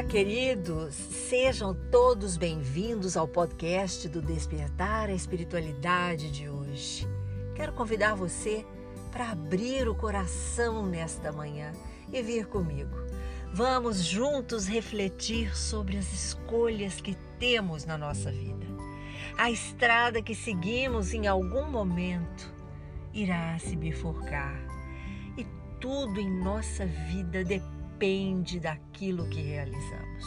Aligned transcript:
Olá, 0.00 0.08
queridos! 0.08 0.94
Sejam 0.94 1.74
todos 1.90 2.38
bem-vindos 2.38 3.18
ao 3.18 3.28
podcast 3.28 4.08
do 4.08 4.22
Despertar 4.22 5.10
a 5.10 5.12
Espiritualidade 5.12 6.30
de 6.30 6.48
hoje. 6.48 7.06
Quero 7.54 7.74
convidar 7.74 8.14
você 8.14 8.64
para 9.12 9.30
abrir 9.30 9.86
o 9.90 9.94
coração 9.94 10.86
nesta 10.86 11.30
manhã 11.30 11.72
e 12.10 12.22
vir 12.22 12.46
comigo. 12.46 12.96
Vamos 13.52 14.02
juntos 14.02 14.66
refletir 14.66 15.54
sobre 15.54 15.98
as 15.98 16.10
escolhas 16.10 16.98
que 16.98 17.14
temos 17.38 17.84
na 17.84 17.98
nossa 17.98 18.32
vida. 18.32 18.66
A 19.36 19.50
estrada 19.50 20.22
que 20.22 20.34
seguimos 20.34 21.12
em 21.12 21.26
algum 21.26 21.70
momento 21.70 22.50
irá 23.12 23.58
se 23.58 23.76
bifurcar 23.76 24.58
e 25.36 25.46
tudo 25.78 26.18
em 26.18 26.42
nossa 26.42 26.86
vida 26.86 27.44
depende 27.44 27.79
depende 28.00 28.58
daquilo 28.58 29.28
que 29.28 29.42
realizamos. 29.42 30.24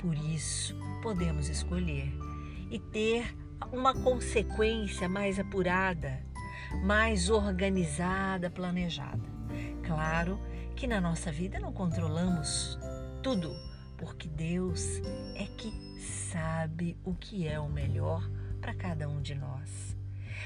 Por 0.00 0.14
isso, 0.14 0.74
podemos 1.02 1.50
escolher 1.50 2.10
e 2.70 2.78
ter 2.78 3.36
uma 3.70 3.92
consequência 3.92 5.06
mais 5.06 5.38
apurada, 5.38 6.24
mais 6.82 7.28
organizada, 7.28 8.48
planejada. 8.48 9.20
Claro 9.86 10.40
que 10.74 10.86
na 10.86 10.98
nossa 10.98 11.30
vida 11.30 11.60
não 11.60 11.74
controlamos 11.74 12.78
tudo, 13.22 13.54
porque 13.98 14.26
Deus 14.26 14.82
é 15.34 15.44
que 15.44 16.00
sabe 16.00 16.96
o 17.04 17.14
que 17.14 17.46
é 17.46 17.60
o 17.60 17.68
melhor 17.68 18.26
para 18.62 18.72
cada 18.72 19.06
um 19.06 19.20
de 19.20 19.34
nós. 19.34 19.94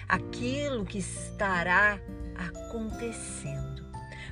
Aquilo 0.08 0.84
que 0.84 0.98
estará 0.98 2.00
acontecendo. 2.34 3.84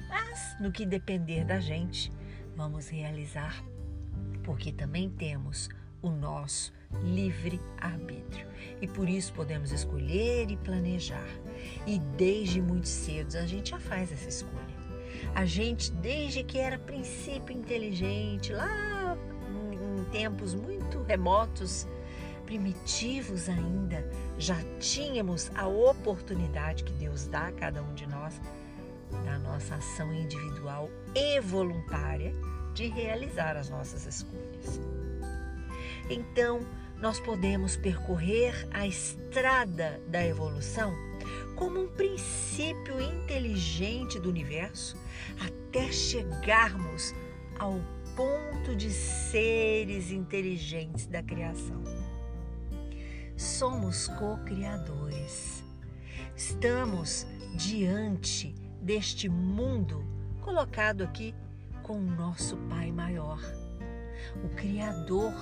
Mas 0.09 0.57
no 0.61 0.73
que 0.73 0.85
depender 0.85 1.45
da 1.45 1.61
gente, 1.61 2.13
vamos 2.57 2.89
realizar, 2.89 3.65
porque 4.45 4.73
também 4.73 5.11
temos 5.11 5.69
o 6.01 6.11
nosso 6.11 6.73
livre 7.05 7.61
arbítrio 7.79 8.47
e 8.81 8.87
por 8.87 9.09
isso 9.09 9.33
podemos 9.33 9.71
escolher 9.73 10.51
e 10.51 10.57
planejar. 10.57 11.29
E 11.87 11.99
desde 11.99 12.61
muito 12.61 12.89
cedo 12.89 13.37
a 13.37 13.47
gente 13.47 13.71
já 13.71 13.79
faz 13.79 14.13
essa 14.13 14.29
escolha. 14.29 14.83
A 15.35 15.45
gente, 15.45 15.93
desde 15.93 16.43
que 16.43 16.59
era 16.59 16.79
princípio 16.79 17.57
inteligente, 17.57 18.53
lá 18.53 19.17
em 19.99 20.05
tempos 20.11 20.55
muito 20.55 21.03
remotos, 21.03 21.87
primitivos 22.45 23.49
ainda, 23.49 24.05
já 24.37 24.57
tínhamos 24.79 25.51
a 25.55 25.67
oportunidade 25.67 26.85
que 26.85 26.93
Deus 26.95 27.27
dá 27.27 27.47
a 27.47 27.53
cada 27.53 27.83
um 27.83 27.95
de 27.95 28.07
nós 28.07 28.41
da 29.25 29.39
nossa 29.39 29.77
ação 29.77 30.13
individual 30.13 30.91
e 31.15 31.41
voluntária 31.41 32.33
de 32.75 32.87
realizar 32.89 33.57
as 33.57 33.69
nossas 33.69 34.07
escolhas. 34.07 34.81
Então, 36.09 36.61
nós 37.01 37.19
podemos 37.21 37.77
percorrer 37.77 38.69
a 38.71 38.87
estrada 38.87 40.01
da 40.09 40.25
evolução 40.25 40.95
como 41.57 41.83
um 41.83 41.89
princípio 41.89 43.01
inteligente 43.01 44.19
do 44.19 44.29
universo 44.29 44.97
até 45.41 45.91
chegarmos 45.91 47.15
ao 47.59 47.81
ponto 48.17 48.77
de 48.77 48.91
seres 48.91 50.11
inteligentes 50.11 51.07
da 51.07 51.23
criação. 51.23 51.83
Somos 53.37 54.09
co-criadores. 54.09 55.63
Estamos 56.37 57.27
diante 57.55 58.55
deste 58.83 59.29
mundo 59.29 60.05
colocado 60.41 61.05
aqui 61.05 61.35
com 61.83 61.99
o 61.99 62.03
nosso 62.03 62.57
Pai 62.69 62.91
maior, 62.91 63.41
o 64.45 64.49
Criador, 64.57 65.33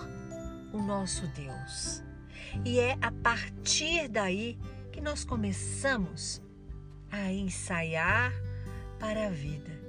o 0.73 0.79
nosso 0.79 1.27
Deus. 1.29 2.03
E 2.65 2.79
é 2.79 2.97
a 3.01 3.11
partir 3.11 4.09
daí 4.09 4.59
que 4.93 5.01
nós 5.01 5.25
começamos 5.25 6.43
a 7.11 7.33
ensaiar 7.33 8.33
para 8.99 9.29
a 9.29 9.31
vida. 9.31 9.81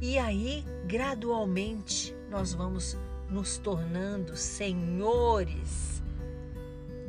E 0.00 0.18
aí, 0.18 0.64
gradualmente, 0.86 2.14
nós 2.30 2.52
vamos 2.52 2.96
nos 3.28 3.58
tornando 3.58 4.36
senhores 4.36 6.02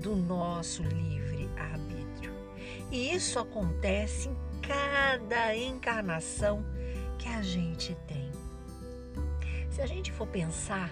do 0.01 0.15
nosso 0.15 0.81
livre 0.83 1.49
arbítrio. 1.57 2.33
E 2.91 3.13
isso 3.13 3.39
acontece 3.39 4.29
em 4.29 4.35
cada 4.67 5.55
encarnação 5.55 6.65
que 7.17 7.27
a 7.27 7.41
gente 7.41 7.95
tem. 8.07 8.31
Se 9.69 9.81
a 9.81 9.85
gente 9.85 10.11
for 10.11 10.27
pensar, 10.27 10.89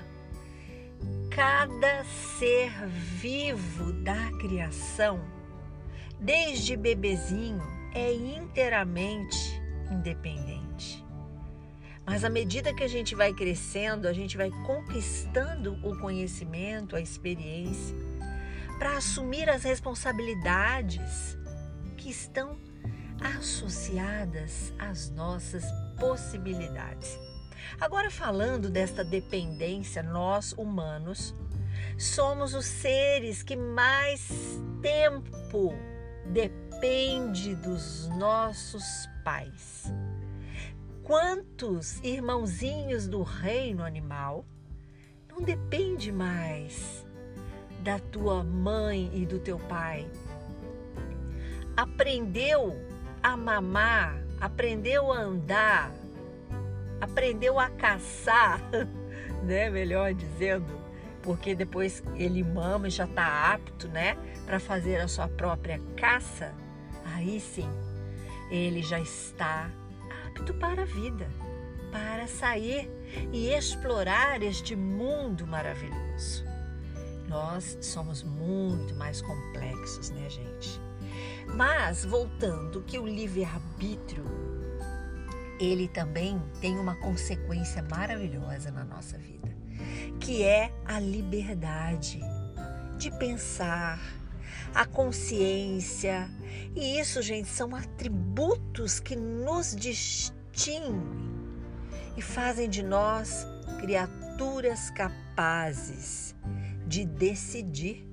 cada 1.29 2.03
ser 2.37 2.71
vivo 2.87 3.93
da 4.03 4.31
criação, 4.39 5.19
desde 6.19 6.75
bebezinho, 6.77 7.61
é 7.93 8.13
inteiramente 8.13 9.61
independente. 9.91 11.03
Mas 12.05 12.23
à 12.23 12.29
medida 12.29 12.73
que 12.73 12.83
a 12.83 12.87
gente 12.87 13.15
vai 13.15 13.33
crescendo, 13.33 14.07
a 14.07 14.13
gente 14.13 14.35
vai 14.35 14.51
conquistando 14.65 15.79
o 15.87 15.97
conhecimento, 15.99 16.95
a 16.95 17.01
experiência, 17.01 17.95
para 18.77 18.97
assumir 18.97 19.49
as 19.49 19.63
responsabilidades 19.63 21.37
que 21.95 22.09
estão 22.09 22.57
associadas 23.23 24.73
às 24.77 25.09
nossas 25.09 25.63
possibilidades. 25.99 27.17
Agora, 27.79 28.11
falando 28.11 28.69
desta 28.69 29.03
dependência, 29.03 30.03
nós 30.03 30.53
humanos 30.53 31.33
somos 31.97 32.53
os 32.53 32.65
seres 32.65 33.41
que 33.41 33.55
mais 33.55 34.59
tempo 34.81 35.73
depende 36.25 37.55
dos 37.55 38.07
nossos 38.09 39.07
pais. 39.23 39.91
Quantos 41.03 41.99
irmãozinhos 42.01 43.07
do 43.07 43.23
reino 43.23 43.83
animal 43.83 44.45
não 45.29 45.41
depende 45.41 46.11
mais 46.11 47.05
da 47.81 47.99
tua 47.99 48.43
mãe 48.43 49.09
e 49.13 49.25
do 49.25 49.39
teu 49.39 49.59
pai? 49.59 50.09
Aprendeu 51.75 52.92
a 53.23 53.37
mamar, 53.37 54.21
aprendeu 54.39 55.11
a 55.11 55.17
andar, 55.17 55.91
aprendeu 56.99 57.57
a 57.57 57.69
caçar, 57.69 58.61
né? 59.41 59.69
Melhor 59.69 60.13
dizendo, 60.13 60.77
porque 61.21 61.55
depois 61.55 62.03
ele 62.15 62.43
mama 62.43 62.89
e 62.89 62.91
já 62.91 63.05
está 63.05 63.53
apto, 63.53 63.87
né, 63.87 64.17
para 64.45 64.59
fazer 64.59 64.97
a 64.97 65.07
sua 65.07 65.29
própria 65.29 65.79
caça. 65.95 66.53
Aí 67.05 67.39
sim, 67.39 67.69
ele 68.51 68.83
já 68.83 68.99
está 68.99 69.69
apto 70.27 70.53
para 70.55 70.81
a 70.81 70.85
vida, 70.85 71.27
para 71.91 72.27
sair 72.27 72.91
e 73.31 73.53
explorar 73.53 74.43
este 74.43 74.75
mundo 74.75 75.47
maravilhoso. 75.47 76.43
Nós 77.29 77.77
somos 77.81 78.21
muito 78.21 78.93
mais 78.95 79.21
complexos, 79.21 80.09
né, 80.09 80.29
gente? 80.29 80.79
Mas 81.55 82.03
voltando 82.03 82.81
que 82.81 82.97
o 82.97 83.05
livre-arbítrio 83.05 84.25
ele 85.59 85.87
também 85.87 86.41
tem 86.59 86.77
uma 86.77 86.95
consequência 86.95 87.81
maravilhosa 87.83 88.71
na 88.71 88.83
nossa 88.83 89.17
vida, 89.17 89.55
que 90.19 90.43
é 90.43 90.73
a 90.85 90.99
liberdade 90.99 92.19
de 92.97 93.11
pensar, 93.11 93.99
a 94.73 94.85
consciência. 94.85 96.29
E 96.75 96.99
isso, 96.99 97.21
gente, 97.21 97.47
são 97.47 97.75
atributos 97.75 98.99
que 98.99 99.15
nos 99.15 99.75
distinguem 99.75 101.03
e 102.17 102.21
fazem 102.21 102.69
de 102.69 102.83
nós 102.83 103.45
criaturas 103.79 104.89
capazes 104.89 106.35
de 106.87 107.05
decidir 107.05 108.12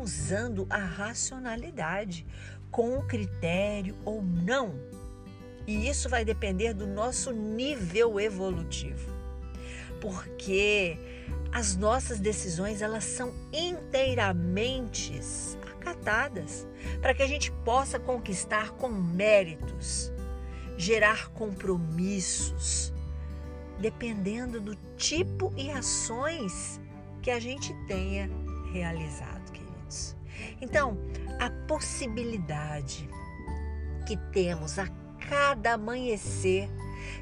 usando 0.00 0.66
a 0.70 0.78
racionalidade, 0.78 2.26
com 2.70 3.02
critério 3.02 3.96
ou 4.04 4.22
não. 4.22 4.74
E 5.66 5.88
isso 5.88 6.08
vai 6.08 6.24
depender 6.24 6.74
do 6.74 6.86
nosso 6.86 7.32
nível 7.32 8.18
evolutivo. 8.18 9.12
Porque 10.00 10.98
as 11.52 11.76
nossas 11.76 12.18
decisões 12.18 12.80
elas 12.80 13.04
são 13.04 13.32
inteiramente 13.52 15.20
acatadas 15.80 16.66
para 17.00 17.14
que 17.14 17.22
a 17.22 17.26
gente 17.26 17.50
possa 17.64 17.98
conquistar 17.98 18.70
com 18.72 18.88
méritos, 18.88 20.12
gerar 20.76 21.28
compromissos, 21.30 22.92
dependendo 23.78 24.60
do 24.60 24.76
tipo 24.96 25.52
e 25.56 25.70
ações 25.70 26.80
que 27.22 27.30
a 27.30 27.40
gente 27.40 27.74
tenha 27.86 28.30
realizado. 28.72 29.39
Então, 30.60 30.96
a 31.38 31.50
possibilidade 31.66 33.08
que 34.06 34.16
temos 34.32 34.78
a 34.78 34.88
cada 35.28 35.74
amanhecer 35.74 36.68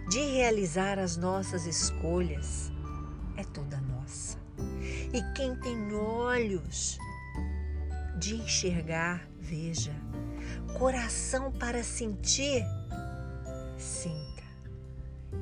de 0.08 0.20
realizar 0.20 0.98
as 0.98 1.16
nossas 1.16 1.66
escolhas 1.66 2.72
é 3.36 3.44
toda 3.44 3.80
nossa. 3.80 4.38
E 5.12 5.22
quem 5.34 5.54
tem 5.56 5.94
olhos 5.94 6.98
de 8.18 8.34
enxergar, 8.36 9.28
veja. 9.38 9.94
Coração 10.78 11.52
para 11.52 11.82
sentir, 11.82 12.64
sinta. 13.76 14.42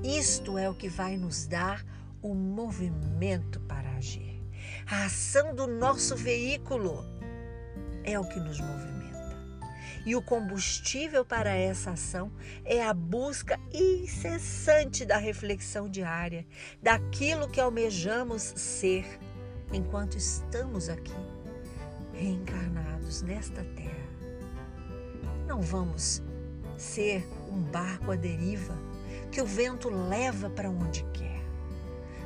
Isto 0.02 0.58
é 0.58 0.69
o 0.69 0.75
que 0.75 0.88
vai 0.88 1.17
nos 1.17 1.46
dar 1.46 1.84
o 2.22 2.34
movimento 2.34 3.61
para 3.61 3.88
agir. 3.96 4.43
A 4.88 5.05
ação 5.05 5.55
do 5.55 5.67
nosso 5.67 6.14
veículo 6.14 7.05
é 8.06 8.19
o 8.19 8.25
que 8.25 8.41
nos 8.41 8.61
movimenta. 8.61 8.97
E 10.06 10.14
o 10.14 10.23
combustível 10.23 11.25
para 11.25 11.55
essa 11.55 11.91
ação 11.91 12.31
é 12.64 12.82
a 12.82 12.94
busca 12.94 13.58
incessante 13.75 15.05
da 15.05 15.17
reflexão 15.17 15.88
diária, 15.88 16.47
daquilo 16.81 17.49
que 17.49 17.61
almejamos 17.61 18.43
ser 18.56 19.05
enquanto 19.73 20.17
estamos 20.17 20.88
aqui, 20.88 21.12
reencarnados 22.14 23.23
nesta 23.23 23.64
terra. 23.75 24.06
Não 25.47 25.61
vamos 25.61 26.23
ser 26.76 27.26
um 27.50 27.61
barco 27.62 28.12
à 28.12 28.17
deriva 28.17 28.76
que 29.32 29.41
o 29.41 29.47
vento 29.47 29.88
leva 29.88 30.49
para 30.50 30.70
onde 30.70 31.05
quer. 31.12 31.43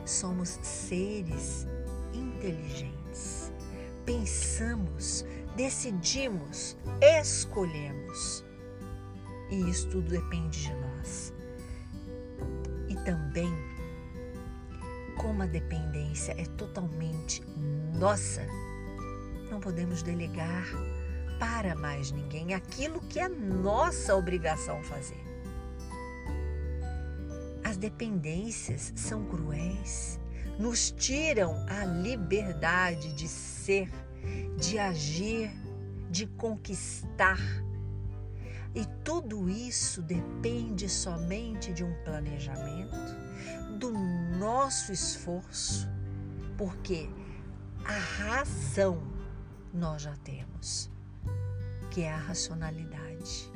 Somos 0.04 0.58
seres 0.62 1.66
inteligentes. 2.12 3.52
Pensamos, 4.04 5.24
decidimos, 5.60 6.74
escolhemos. 7.02 8.42
E 9.50 9.68
isso 9.68 9.88
tudo 9.90 10.08
depende 10.08 10.62
de 10.62 10.74
nós. 10.74 11.34
E 12.88 12.94
também, 13.04 13.52
como 15.18 15.42
a 15.42 15.46
dependência 15.46 16.34
é 16.38 16.46
totalmente 16.56 17.42
nossa, 17.98 18.40
não 19.50 19.60
podemos 19.60 20.02
delegar 20.02 20.66
para 21.38 21.74
mais 21.74 22.10
ninguém 22.10 22.54
aquilo 22.54 22.98
que 23.02 23.20
é 23.20 23.28
nossa 23.28 24.16
obrigação 24.16 24.82
fazer. 24.82 25.22
As 27.62 27.76
dependências 27.76 28.94
são 28.96 29.26
cruéis, 29.26 30.18
nos 30.58 30.90
tiram 30.90 31.54
a 31.68 31.84
liberdade 31.84 33.12
de 33.12 33.28
ser 33.28 33.90
de 34.56 34.78
agir, 34.78 35.50
de 36.10 36.26
conquistar. 36.26 37.40
E 38.74 38.84
tudo 39.04 39.48
isso 39.48 40.00
depende 40.02 40.88
somente 40.88 41.72
de 41.72 41.82
um 41.82 41.92
planejamento, 42.04 42.96
do 43.78 43.90
nosso 44.38 44.92
esforço, 44.92 45.88
porque 46.56 47.08
a 47.84 47.98
razão 47.98 49.02
nós 49.72 50.02
já 50.02 50.14
temos, 50.22 50.90
que 51.90 52.02
é 52.02 52.12
a 52.12 52.18
racionalidade. 52.18 53.50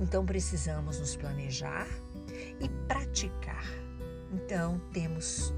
Então 0.00 0.24
precisamos 0.24 0.98
nos 0.98 1.16
planejar 1.16 1.86
e 2.60 2.68
praticar. 2.86 3.64
Então 4.32 4.80
temos 4.92 5.52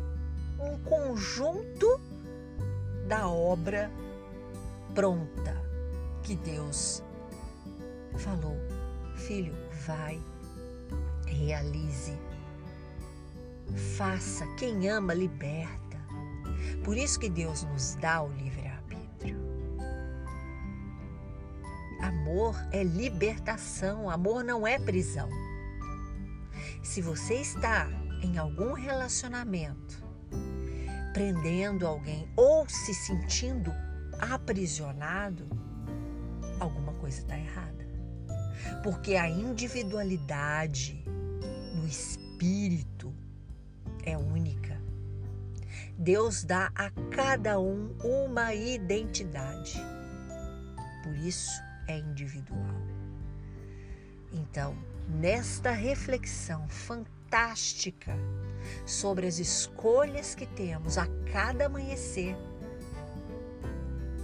um 0.58 0.78
conjunto 0.82 2.00
da 3.08 3.28
obra 3.28 3.90
pronta 4.94 5.60
que 6.22 6.36
Deus 6.36 7.02
falou: 8.18 8.56
Filho, 9.16 9.54
vai, 9.86 10.20
realize, 11.26 12.16
faça. 13.96 14.46
Quem 14.56 14.88
ama, 14.88 15.12
liberta. 15.12 15.98
Por 16.84 16.96
isso 16.96 17.18
que 17.18 17.28
Deus 17.28 17.64
nos 17.64 17.96
dá 17.96 18.22
o 18.22 18.32
livre-arbítrio. 18.32 19.38
Amor 22.00 22.54
é 22.72 22.82
libertação, 22.84 24.08
amor 24.08 24.44
não 24.44 24.66
é 24.66 24.78
prisão. 24.78 25.28
Se 26.82 27.00
você 27.00 27.34
está 27.34 27.88
em 28.22 28.38
algum 28.38 28.72
relacionamento 28.72 30.04
prendendo 31.14 31.86
alguém 31.86 32.28
ou 32.36 32.68
se 32.68 32.92
sentindo 32.92 33.72
aprisionado, 34.18 35.48
alguma 36.60 36.92
coisa 36.94 37.20
está 37.20 37.38
errada. 37.38 37.84
Porque 38.82 39.14
a 39.16 39.28
individualidade 39.28 41.04
no 41.74 41.86
espírito 41.86 43.12
é 44.04 44.16
única. 44.16 44.80
Deus 45.96 46.44
dá 46.44 46.72
a 46.74 46.90
cada 47.14 47.60
um 47.60 47.94
uma 48.02 48.54
identidade. 48.54 49.80
Por 51.02 51.16
isso 51.16 51.50
é 51.86 51.98
individual. 51.98 52.82
Então, 54.32 54.76
nesta 55.08 55.70
reflexão 55.70 56.68
fantástica 56.68 58.16
sobre 58.86 59.26
as 59.26 59.38
escolhas 59.38 60.34
que 60.34 60.46
temos 60.46 60.98
a 60.98 61.06
cada 61.32 61.66
amanhecer, 61.66 62.36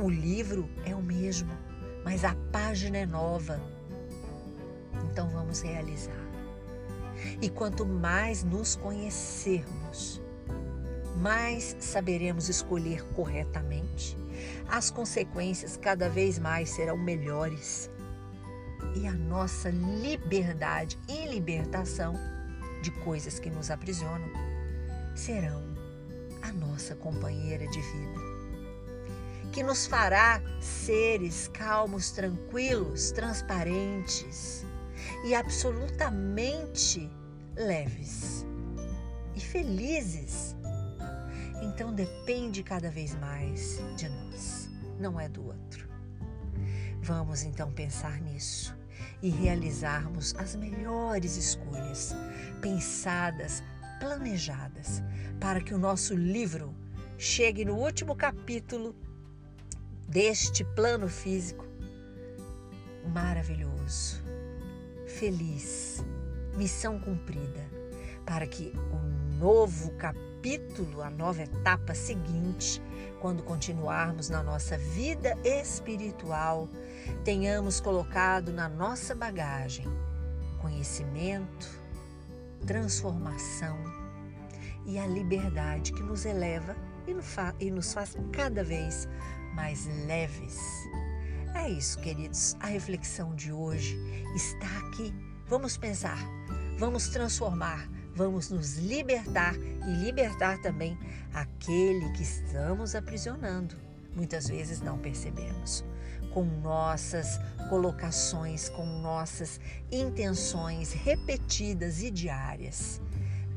o 0.00 0.08
livro 0.08 0.68
é 0.84 0.94
o 0.94 1.02
mesmo, 1.02 1.50
mas 2.02 2.24
a 2.24 2.34
página 2.50 2.98
é 2.98 3.06
nova. 3.06 3.60
Então 5.04 5.28
vamos 5.28 5.60
realizar. 5.60 6.26
E 7.40 7.50
quanto 7.50 7.84
mais 7.84 8.42
nos 8.42 8.76
conhecermos, 8.76 10.22
mais 11.18 11.76
saberemos 11.78 12.48
escolher 12.48 13.04
corretamente. 13.14 14.16
As 14.66 14.90
consequências 14.90 15.76
cada 15.76 16.08
vez 16.08 16.38
mais 16.38 16.70
serão 16.70 16.96
melhores. 16.96 17.90
E 18.96 19.06
a 19.06 19.12
nossa 19.12 19.68
liberdade 19.68 20.98
e 21.06 21.26
libertação 21.26 22.14
de 22.80 22.90
coisas 22.90 23.38
que 23.38 23.50
nos 23.50 23.70
aprisionam 23.70 24.30
serão 25.14 25.62
a 26.40 26.50
nossa 26.50 26.94
companheira 26.94 27.66
de 27.68 27.80
vida 27.82 28.29
que 29.50 29.62
nos 29.62 29.86
fará 29.86 30.40
seres 30.60 31.48
calmos, 31.48 32.10
tranquilos, 32.12 33.10
transparentes 33.10 34.64
e 35.24 35.34
absolutamente 35.34 37.10
leves 37.56 38.46
e 39.34 39.40
felizes. 39.40 40.56
Então 41.62 41.92
depende 41.92 42.62
cada 42.62 42.90
vez 42.90 43.14
mais 43.16 43.80
de 43.96 44.08
nós, 44.08 44.70
não 44.98 45.20
é 45.20 45.28
do 45.28 45.44
outro. 45.46 45.88
Vamos 47.02 47.42
então 47.42 47.72
pensar 47.72 48.20
nisso 48.20 48.76
e 49.22 49.30
realizarmos 49.30 50.34
as 50.36 50.54
melhores 50.54 51.36
escolhas, 51.36 52.14
pensadas, 52.60 53.62
planejadas, 53.98 55.02
para 55.38 55.60
que 55.60 55.74
o 55.74 55.78
nosso 55.78 56.14
livro 56.14 56.74
chegue 57.18 57.64
no 57.64 57.74
último 57.74 58.14
capítulo 58.14 58.94
deste 60.10 60.64
plano 60.64 61.08
físico 61.08 61.64
maravilhoso, 63.14 64.20
feliz, 65.06 66.04
missão 66.56 66.98
cumprida, 66.98 67.64
para 68.26 68.44
que 68.44 68.72
o 68.92 69.36
novo 69.38 69.92
capítulo, 69.92 71.00
a 71.00 71.10
nova 71.10 71.42
etapa 71.42 71.94
seguinte, 71.94 72.82
quando 73.20 73.44
continuarmos 73.44 74.28
na 74.28 74.42
nossa 74.42 74.76
vida 74.76 75.38
espiritual, 75.44 76.68
tenhamos 77.24 77.80
colocado 77.80 78.52
na 78.52 78.68
nossa 78.68 79.14
bagagem 79.14 79.86
conhecimento, 80.60 81.68
transformação 82.66 83.78
e 84.84 84.98
a 84.98 85.06
liberdade 85.06 85.92
que 85.92 86.02
nos 86.02 86.24
eleva 86.26 86.76
e 87.60 87.70
nos 87.70 87.92
faz 87.92 88.16
cada 88.32 88.62
vez 88.62 89.08
mais 89.54 89.86
leves. 90.06 90.58
É 91.54 91.68
isso, 91.68 91.98
queridos. 92.00 92.56
A 92.60 92.66
reflexão 92.66 93.34
de 93.34 93.52
hoje 93.52 93.98
está 94.34 94.66
aqui. 94.86 95.12
Vamos 95.48 95.76
pensar, 95.76 96.18
vamos 96.78 97.08
transformar, 97.08 97.88
vamos 98.14 98.50
nos 98.50 98.76
libertar 98.76 99.54
e 99.56 100.04
libertar 100.04 100.58
também 100.62 100.96
aquele 101.34 102.08
que 102.12 102.22
estamos 102.22 102.94
aprisionando. 102.94 103.74
Muitas 104.14 104.48
vezes 104.48 104.80
não 104.80 104.98
percebemos. 104.98 105.84
Com 106.32 106.44
nossas 106.44 107.40
colocações, 107.68 108.68
com 108.68 108.86
nossas 108.86 109.58
intenções 109.90 110.92
repetidas 110.92 112.00
e 112.02 112.10
diárias. 112.10 113.00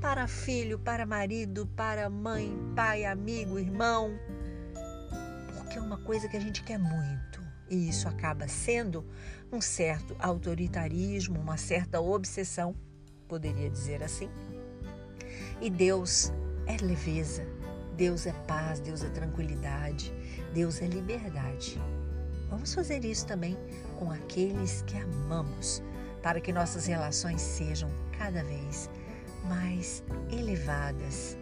Para 0.01 0.27
filho, 0.27 0.79
para 0.79 1.05
marido, 1.05 1.67
para 1.75 2.09
mãe, 2.09 2.57
pai, 2.75 3.05
amigo, 3.05 3.59
irmão 3.59 4.17
que 5.73 5.79
é 5.79 5.81
uma 5.81 5.97
coisa 5.97 6.29
que 6.29 6.37
a 6.37 6.39
gente 6.39 6.63
quer 6.63 6.77
muito. 6.77 7.41
E 7.67 7.89
isso 7.89 8.07
acaba 8.07 8.47
sendo 8.47 9.03
um 9.51 9.59
certo 9.59 10.15
autoritarismo, 10.19 11.39
uma 11.39 11.57
certa 11.57 11.99
obsessão, 11.99 12.75
poderia 13.27 13.71
dizer 13.71 14.03
assim. 14.03 14.29
E 15.59 15.71
Deus 15.71 16.31
é 16.67 16.77
leveza, 16.77 17.43
Deus 17.97 18.27
é 18.27 18.33
paz, 18.45 18.79
Deus 18.81 19.03
é 19.03 19.09
tranquilidade, 19.09 20.13
Deus 20.53 20.79
é 20.79 20.85
liberdade. 20.85 21.81
Vamos 22.51 22.71
fazer 22.71 23.03
isso 23.03 23.25
também 23.25 23.57
com 23.97 24.11
aqueles 24.11 24.83
que 24.83 24.95
amamos, 24.95 25.81
para 26.21 26.39
que 26.39 26.53
nossas 26.53 26.85
relações 26.85 27.41
sejam 27.41 27.89
cada 28.19 28.43
vez 28.43 28.91
mais 29.45 30.03
elevadas 30.29 31.35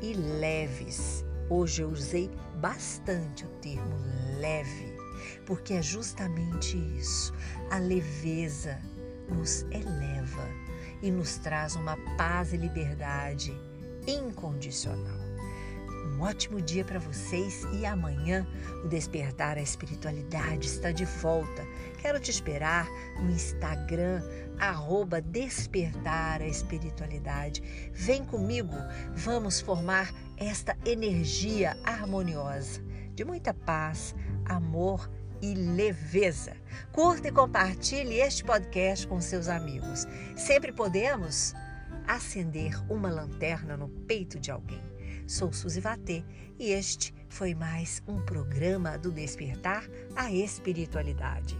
e 0.00 0.14
leves. 0.14 1.22
Hoje 1.50 1.82
eu 1.82 1.88
usei 1.88 2.30
bastante 2.60 3.44
o 3.44 3.48
termo 3.60 3.96
leve, 4.40 4.96
porque 5.44 5.74
é 5.74 5.82
justamente 5.82 6.76
isso. 6.98 7.34
A 7.70 7.78
leveza 7.78 8.78
nos 9.28 9.62
eleva 9.70 10.48
e 11.02 11.10
nos 11.10 11.36
traz 11.36 11.76
uma 11.76 11.96
paz 12.16 12.52
e 12.52 12.56
liberdade 12.56 13.52
incondicional. 14.06 15.33
Um 16.04 16.20
ótimo 16.20 16.60
dia 16.60 16.84
para 16.84 16.98
vocês 16.98 17.66
e 17.72 17.86
amanhã 17.86 18.46
o 18.84 18.88
Despertar 18.88 19.56
a 19.56 19.62
Espiritualidade 19.62 20.66
está 20.66 20.92
de 20.92 21.04
volta. 21.04 21.66
Quero 22.00 22.20
te 22.20 22.30
esperar 22.30 22.86
no 23.16 23.30
Instagram, 23.30 24.22
arroba 24.58 25.20
Despertar 25.20 26.42
a 26.42 26.46
Espiritualidade. 26.46 27.62
Vem 27.92 28.24
comigo, 28.24 28.74
vamos 29.14 29.60
formar 29.60 30.12
esta 30.36 30.76
energia 30.84 31.76
harmoniosa 31.82 32.82
de 33.14 33.24
muita 33.24 33.54
paz, 33.54 34.14
amor 34.44 35.10
e 35.40 35.54
leveza. 35.54 36.56
Curta 36.92 37.28
e 37.28 37.32
compartilhe 37.32 38.20
este 38.20 38.44
podcast 38.44 39.06
com 39.06 39.20
seus 39.20 39.48
amigos. 39.48 40.06
Sempre 40.36 40.72
podemos 40.72 41.54
acender 42.06 42.74
uma 42.90 43.10
lanterna 43.10 43.76
no 43.76 43.88
peito 43.88 44.38
de 44.38 44.50
alguém. 44.50 44.93
Sou 45.26 45.52
Suzy 45.52 45.80
Vatê 45.80 46.22
e 46.58 46.70
este 46.70 47.14
foi 47.28 47.54
mais 47.54 48.02
um 48.06 48.20
programa 48.20 48.98
do 48.98 49.10
Despertar 49.10 49.84
a 50.14 50.30
Espiritualidade. 50.30 51.56